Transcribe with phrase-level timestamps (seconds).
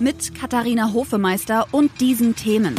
[0.00, 2.76] Mit Katharina Hofemeister und diesen Themen.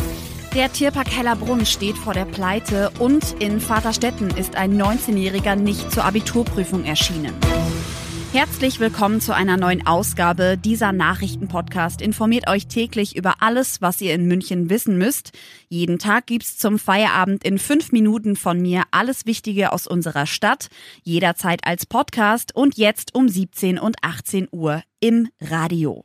[0.56, 6.06] Der Tierpark Hellerbrunn steht vor der Pleite und in Vaterstetten ist ein 19-Jähriger nicht zur
[6.06, 7.34] Abiturprüfung erschienen.
[8.32, 10.56] Herzlich willkommen zu einer neuen Ausgabe.
[10.58, 15.32] Dieser Nachrichtenpodcast informiert euch täglich über alles, was ihr in München wissen müsst.
[15.68, 20.70] Jeden Tag gibt's zum Feierabend in fünf Minuten von mir alles Wichtige aus unserer Stadt,
[21.04, 26.04] jederzeit als Podcast und jetzt um 17 und 18 Uhr im Radio.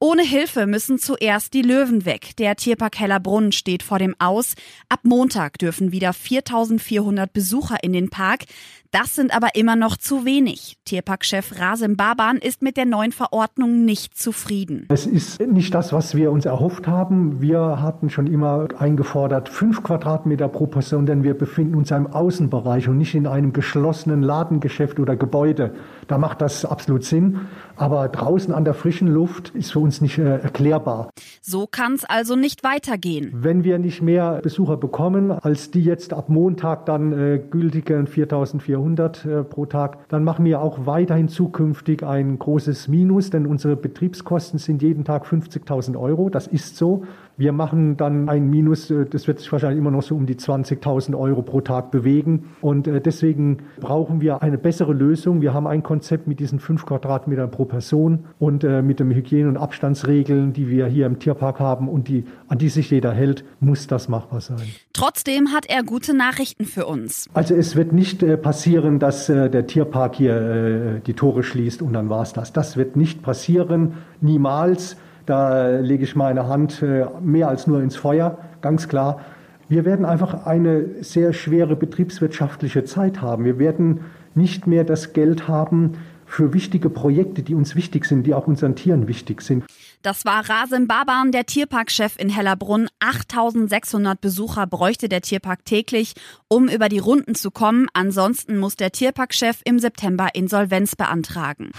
[0.00, 2.36] Ohne Hilfe müssen zuerst die Löwen weg.
[2.38, 4.54] Der Tierpark Hellerbrunn steht vor dem Aus.
[4.88, 8.44] Ab Montag dürfen wieder 4400 Besucher in den Park.
[8.90, 10.76] Das sind aber immer noch zu wenig.
[10.84, 14.86] Tierparkchef Rasim Baban ist mit der neuen Verordnung nicht zufrieden.
[14.88, 17.40] Es ist nicht das, was wir uns erhofft haben.
[17.40, 22.88] Wir hatten schon immer eingefordert, fünf Quadratmeter pro Person, denn wir befinden uns im Außenbereich
[22.88, 25.74] und nicht in einem geschlossenen Ladengeschäft oder Gebäude.
[26.06, 27.40] Da macht das absolut Sinn.
[27.76, 31.10] Aber draußen an der frischen Luft ist für uns nicht äh, erklärbar.
[31.42, 33.30] So kann es also nicht weitergehen.
[33.34, 39.24] Wenn wir nicht mehr Besucher bekommen, als die jetzt ab Montag dann äh, gültigen 4400
[39.24, 44.58] äh, pro Tag, dann machen wir auch weiterhin zukünftig ein großes Minus, denn unsere Betriebskosten
[44.58, 46.30] sind jeden Tag 50.000 Euro.
[46.30, 47.04] Das ist so.
[47.36, 50.36] Wir machen dann ein Minus, äh, das wird sich wahrscheinlich immer noch so um die
[50.36, 52.50] 20.000 Euro pro Tag bewegen.
[52.60, 55.42] Und äh, deswegen brauchen wir eine bessere Lösung.
[55.42, 59.48] Wir haben ein Konzept mit diesen fünf Quadratmetern pro Person und äh, mit den Hygiene-
[59.48, 63.44] und Abstandsregeln, die wir hier im Tierpark haben und die, an die sich jeder hält,
[63.58, 64.62] muss das machbar sein.
[64.92, 67.28] Trotzdem hat er gute Nachrichten für uns.
[67.34, 72.22] Also es wird nicht passieren, dass der Tierpark hier die Tore schließt und dann war
[72.22, 72.52] es das.
[72.52, 74.96] Das wird nicht passieren, niemals.
[75.26, 79.20] Da lege ich meine Hand äh, mehr als nur ins Feuer, ganz klar.
[79.68, 83.44] Wir werden einfach eine sehr schwere betriebswirtschaftliche Zeit haben.
[83.44, 84.00] Wir werden
[84.34, 85.92] nicht mehr das Geld haben
[86.26, 89.64] für wichtige Projekte, die uns wichtig sind, die auch unseren Tieren wichtig sind.
[90.04, 92.90] Das war Rasim Baban, der Tierparkchef in Hellerbrunn.
[92.98, 96.12] 8600 Besucher bräuchte der Tierpark täglich,
[96.46, 97.88] um über die Runden zu kommen.
[97.94, 101.70] Ansonsten muss der Tierparkchef im September Insolvenz beantragen.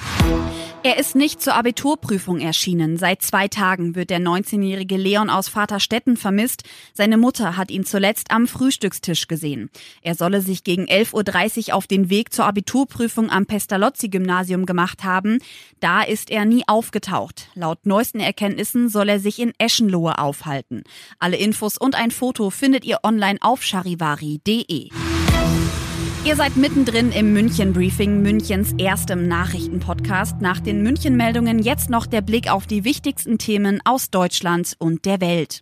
[0.85, 2.97] Er ist nicht zur Abiturprüfung erschienen.
[2.97, 6.61] Seit zwei Tagen wird der 19-jährige Leon aus Vaterstetten vermisst.
[6.93, 9.71] Seine Mutter hat ihn zuletzt am Frühstückstisch gesehen.
[10.03, 15.39] Er solle sich gegen 11.30 Uhr auf den Weg zur Abiturprüfung am Pestalozzi-Gymnasium gemacht haben.
[15.79, 17.49] Da ist er nie aufgetaucht.
[17.55, 20.83] Laut neuesten neuesten Erkenntnissen soll er sich in Eschenlohe aufhalten.
[21.19, 24.89] Alle Infos und ein Foto findet ihr online auf charivari.de.
[26.25, 30.41] Ihr seid mittendrin im München Briefing, Münchens erstem Nachrichtenpodcast.
[30.41, 35.05] Nach den München Meldungen jetzt noch der Blick auf die wichtigsten Themen aus Deutschland und
[35.05, 35.61] der Welt.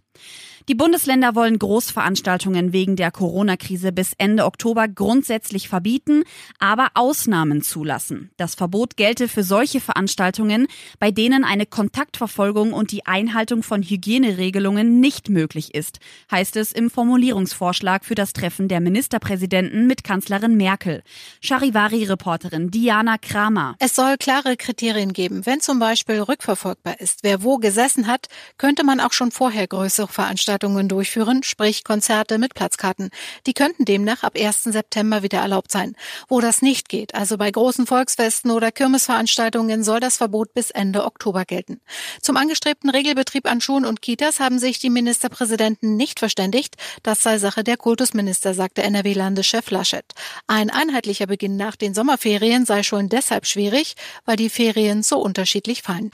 [0.69, 6.23] Die Bundesländer wollen Großveranstaltungen wegen der Corona-Krise bis Ende Oktober grundsätzlich verbieten,
[6.57, 8.31] aber Ausnahmen zulassen.
[8.37, 10.67] Das Verbot gelte für solche Veranstaltungen,
[10.99, 15.99] bei denen eine Kontaktverfolgung und die Einhaltung von Hygieneregelungen nicht möglich ist,
[16.31, 21.03] heißt es im Formulierungsvorschlag für das Treffen der Ministerpräsidenten mit Kanzlerin Merkel.
[21.41, 23.75] Charivari-Reporterin Diana Kramer.
[23.79, 25.45] Es soll klare Kriterien geben.
[25.45, 30.07] Wenn zum Beispiel rückverfolgbar ist, wer wo gesessen hat, könnte man auch schon vorher größere
[30.07, 33.09] Veranstaltungen Veranstaltungen durchführen, sprich Konzerte mit Platzkarten.
[33.47, 34.63] Die könnten demnach ab 1.
[34.65, 35.95] September wieder erlaubt sein.
[36.27, 41.05] Wo das nicht geht, also bei großen Volksfesten oder Kirmesveranstaltungen, soll das Verbot bis Ende
[41.05, 41.81] Oktober gelten.
[42.21, 46.75] Zum angestrebten Regelbetrieb an Schulen und Kitas haben sich die Ministerpräsidenten nicht verständigt.
[47.01, 50.05] Das sei Sache der Kultusminister, sagte NRW-Landeschef Laschet.
[50.45, 55.81] Ein einheitlicher Beginn nach den Sommerferien sei schon deshalb schwierig, weil die Ferien so unterschiedlich
[55.81, 56.11] fallen.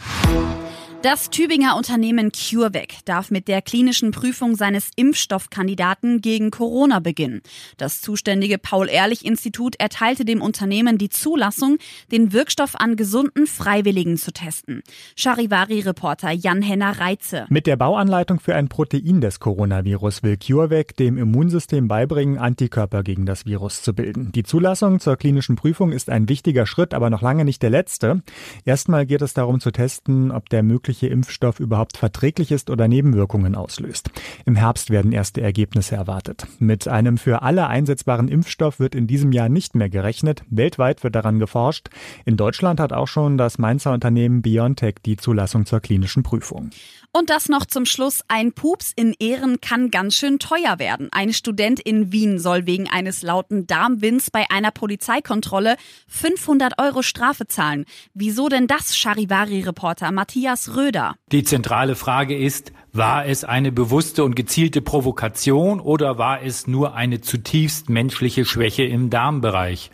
[1.01, 7.41] Das Tübinger Unternehmen CureVac darf mit der klinischen Prüfung seines Impfstoffkandidaten gegen Corona beginnen.
[7.77, 11.77] Das zuständige Paul-Ehrlich-Institut erteilte dem Unternehmen die Zulassung,
[12.11, 14.83] den Wirkstoff an gesunden Freiwilligen zu testen.
[15.15, 17.45] Charivari-Reporter Jan-Henner Reitze.
[17.47, 23.25] Mit der Bauanleitung für ein Protein des Coronavirus will CureVac dem Immunsystem beibringen, Antikörper gegen
[23.25, 24.33] das Virus zu bilden.
[24.33, 28.21] Die Zulassung zur klinischen Prüfung ist ein wichtiger Schritt, aber noch lange nicht der letzte.
[28.65, 32.87] Erstmal geht es darum zu testen, ob der mögliche mögliche Impfstoff überhaupt verträglich ist oder
[32.87, 34.09] Nebenwirkungen auslöst.
[34.45, 36.47] Im Herbst werden erste Ergebnisse erwartet.
[36.57, 40.41] Mit einem für alle einsetzbaren Impfstoff wird in diesem Jahr nicht mehr gerechnet.
[40.49, 41.89] Weltweit wird daran geforscht.
[42.25, 46.71] In Deutschland hat auch schon das Mainzer Unternehmen BioNTech die Zulassung zur klinischen Prüfung.
[47.11, 48.23] Und das noch zum Schluss.
[48.27, 51.09] Ein Pups in Ehren kann ganz schön teuer werden.
[51.11, 55.75] Ein Student in Wien soll wegen eines lauten Darmwinds bei einer Polizeikontrolle
[56.07, 57.85] 500 Euro Strafe zahlen.
[58.13, 61.15] Wieso denn das, Charivari-Reporter Matthias Röder?
[61.31, 66.95] Die zentrale Frage ist, war es eine bewusste und gezielte Provokation oder war es nur
[66.95, 69.91] eine zutiefst menschliche Schwäche im Darmbereich?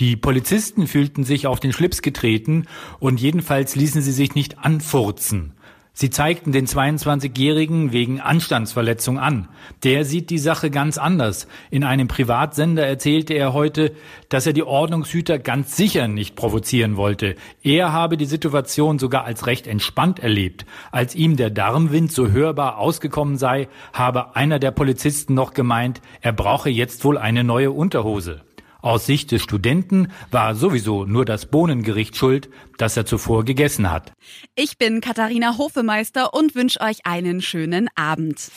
[0.00, 2.66] Die Polizisten fühlten sich auf den Schlips getreten
[2.98, 5.52] und jedenfalls ließen sie sich nicht anfurzen.
[5.96, 9.48] Sie zeigten den 22-Jährigen wegen Anstandsverletzung an.
[9.84, 11.46] Der sieht die Sache ganz anders.
[11.70, 13.92] In einem Privatsender erzählte er heute,
[14.28, 17.36] dass er die Ordnungshüter ganz sicher nicht provozieren wollte.
[17.62, 20.66] Er habe die Situation sogar als recht entspannt erlebt.
[20.90, 26.32] Als ihm der Darmwind so hörbar ausgekommen sei, habe einer der Polizisten noch gemeint, er
[26.32, 28.40] brauche jetzt wohl eine neue Unterhose.
[28.84, 34.12] Aus Sicht des Studenten war sowieso nur das Bohnengericht schuld, das er zuvor gegessen hat.
[34.56, 38.50] Ich bin Katharina Hofemeister und wünsche euch einen schönen Abend.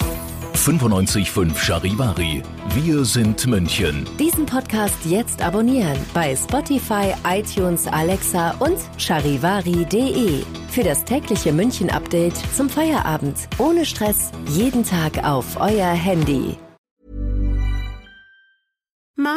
[0.54, 2.44] 95.5 Charivari.
[2.76, 4.06] Wir sind München.
[4.20, 10.44] Diesen Podcast jetzt abonnieren bei Spotify, iTunes, Alexa und charivari.de.
[10.68, 13.48] Für das tägliche München-Update zum Feierabend.
[13.60, 14.32] Ohne Stress.
[14.50, 16.58] Jeden Tag auf euer Handy.